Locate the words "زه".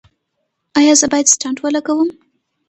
1.01-1.05